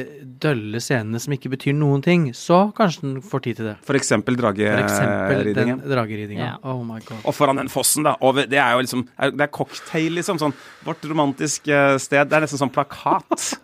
[0.42, 3.76] dølle scenene som ikke betyr noen ting, så kanskje den får tid til det.
[3.86, 5.84] For eksempel For eksempel drageridningen.
[5.86, 6.48] drageridinga.
[6.50, 6.56] Ja.
[6.66, 7.22] Oh my god.
[7.24, 8.16] Og foran den fossen, da.
[8.20, 10.38] Over, det er jo liksom Det er cocktail, liksom.
[10.42, 12.26] Sånn, vårt romantiske sted.
[12.26, 13.54] Det er nesten sånn plakat.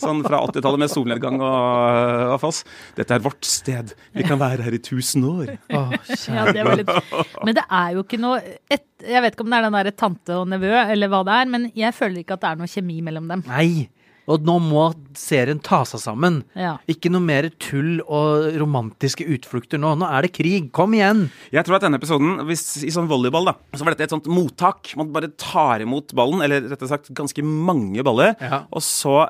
[0.00, 2.62] Sånn fra 80-tallet med solnedgang og, og foss.
[2.98, 3.94] Dette er vårt sted.
[4.16, 5.54] Vi kan være her i tusen år.
[5.74, 5.94] Oh,
[6.30, 6.90] Ja, det var litt...
[7.44, 8.40] Men det er jo ikke noe
[8.70, 11.38] et, Jeg vet ikke om det er den derre tante og nevø, eller hva det
[11.40, 13.46] er, men jeg føler ikke at det er noe kjemi mellom dem.
[13.48, 13.88] Nei!
[14.30, 14.82] Og nå må
[15.18, 16.40] serien ta seg sammen.
[16.58, 16.76] Ja.
[16.90, 19.94] Ikke noe mer tull og romantiske utflukter nå.
[19.98, 20.68] Nå er det krig.
[20.76, 21.24] Kom igjen!
[21.54, 24.30] Jeg tror at denne episoden, hvis, i sånn volleyball, da, så var dette et sånt
[24.30, 24.92] mottak.
[25.00, 28.36] Man bare tar imot ballen, eller rett og slett ganske mange baller.
[28.38, 28.64] Ja.
[28.70, 29.24] Og så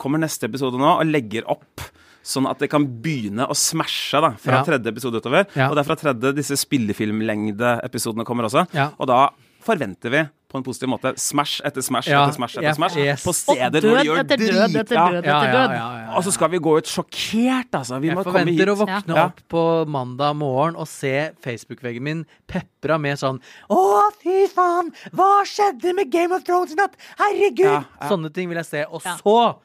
[0.00, 1.84] kommer neste episode nå og legger opp.
[2.26, 4.64] Sånn at det kan begynne å smashe da, fra Ja.
[4.66, 5.46] tredje episode utover.
[5.54, 5.68] Ja.
[5.70, 8.66] Og det er fra tredje disse spillefilmlengde-episodene kommer også.
[8.74, 8.90] Ja.
[8.98, 9.28] Og da
[9.66, 12.96] forventer vi på en positiv måte smash etter smash Ja, etter smash etter ja, smash.
[13.02, 13.24] yes.
[13.26, 15.70] På steder hvor de gjør etter død etter død Ja, etter ja, død.
[15.74, 16.16] ja, ja.
[16.16, 17.98] Og så skal vi gå ut sjokkert, altså.
[18.00, 19.24] Vi Jeg må komme forventer å våkne Ja.
[19.26, 24.92] opp på mandag morgen og se Facebook-veggen min pepra med sånn Å, fy faen!
[25.12, 26.94] Hva skjedde med Game of Thrones i natt?
[27.18, 27.64] Herregud!
[27.66, 28.08] Ja, ja.
[28.08, 28.84] Sånne ting vil jeg se.
[28.90, 29.16] Og Ja.
[29.16, 29.56] så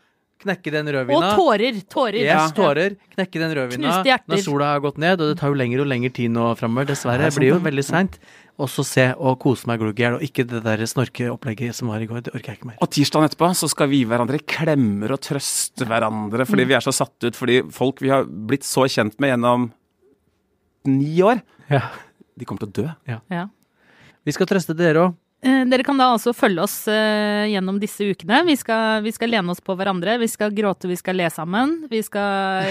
[0.41, 1.80] knekke den Og tårer.
[1.89, 2.21] Tårer.
[2.25, 2.95] Yes, tårer.
[3.15, 4.32] Knekke den rødvina Knuste hjerter.
[4.34, 6.88] når sola har gått ned, og det tar jo lenger og lenger tid nå framover.
[6.91, 7.30] Dessverre.
[7.30, 8.17] Det blir jo veldig seint.
[8.62, 11.88] Og så se og kose meg glugg i hjel, og ikke det der snorkeopplegget som
[11.89, 12.21] var i går.
[12.27, 12.77] Det orker jeg ikke mer.
[12.84, 16.84] Og tirsdagen etterpå så skal vi gi hverandre klemmer og trøste hverandre fordi vi er
[16.86, 17.34] så satt ut.
[17.39, 19.71] Fordi folk vi har blitt så kjent med gjennom
[20.86, 21.89] ni år, Ja.
[22.38, 23.17] de kommer til å dø.
[23.32, 23.47] Ja.
[24.25, 25.15] Vi skal trøste dere òg.
[25.43, 28.43] Eh, Dere kan da altså følge oss eh, gjennom disse ukene.
[28.45, 30.19] Vi skal, vi skal lene oss på hverandre.
[30.21, 31.80] Vi skal gråte, vi skal le sammen.
[31.89, 32.67] Vi skal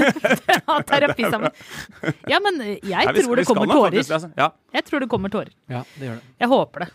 [0.68, 1.50] ha terapi sammen.
[2.28, 4.00] Ja, men eh, jeg vi skal- tror det kommer tårer.
[4.04, 4.50] altså.
[4.76, 5.54] Jeg tror det kommer tårer.
[5.72, 6.34] Ja, det gjør det.
[6.44, 6.90] Jeg håper det.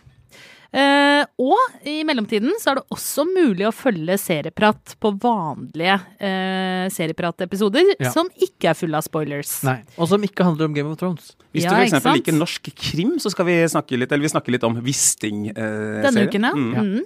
[0.72, 6.86] Eh, og i mellomtiden så er det også mulig å følge Serieprat på vanlige eh,
[6.92, 8.10] Serieprat-episoder Ja.
[8.12, 9.62] som ikke er fulle av spoilers.
[9.64, 9.78] Nei.
[9.96, 11.34] Og som ikke handler om Game of Thrones.
[11.54, 12.04] Hvis Ja, du f.eks.
[12.18, 15.48] liker norsk krim, så skal vi snakke litt, eller vi snakke litt om Wisting.
[15.50, 16.52] Eh, Denne uken, ja.
[16.52, 16.72] Mm.
[16.74, 17.04] Mhm.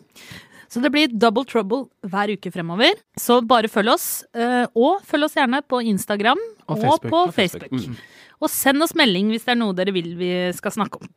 [0.70, 2.92] Så det blir double trouble hver uke fremover.
[3.18, 4.24] Så bare følg oss.
[4.34, 7.10] eh, Og følg oss gjerne på Instagram Og og, Facebook.
[7.10, 7.70] på Og Facebook.
[7.70, 7.96] Facebook.
[8.40, 11.08] Og send oss melding hvis det er noe dere vil vi skal snakke om.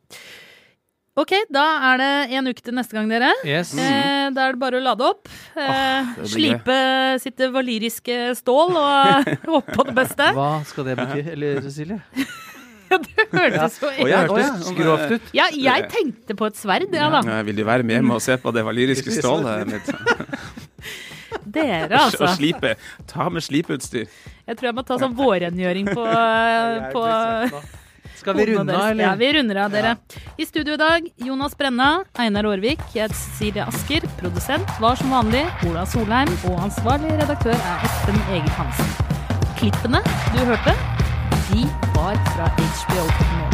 [1.14, 3.28] Ok, da er det en uke til neste gang, dere.
[3.46, 3.70] Yes.
[3.78, 5.28] Eh, da er det bare å lade opp.
[5.54, 6.78] Eh, det slipe slipe
[7.22, 10.26] sitt valyriske stål og håpe på det beste.
[10.34, 11.22] Hva skal det bety?
[11.36, 12.00] Eller Cecilie?
[12.94, 14.20] Det hørtes så ja.
[14.28, 15.30] Grovt ut.
[15.34, 17.22] Ja, jeg tenkte på et sverd, ja da.
[17.26, 19.88] Ja, vil du være med med å se på det valyriske stålet mitt?
[21.42, 22.28] Dere, Og altså.
[22.36, 22.76] slipe.
[23.10, 24.06] Ta med slipeutstyr.
[24.44, 26.06] Jeg tror jeg må ta sånn vårrengjøring på,
[26.94, 27.02] på
[28.16, 29.04] Skal vi runde av, eller?
[29.04, 29.96] Ja, vi runder av, dere.
[30.38, 34.06] I studio i dag, Jonas Brenna, Einar Aarvik, jeg Cecilie Asker.
[34.20, 38.94] Produsent var som vanlig Ola Solheim, og ansvarlig redaktør er Espen Egil Hansen.
[39.58, 40.02] Klippene
[40.34, 40.76] du hørte,
[41.50, 43.53] de var fra HBO Nordic.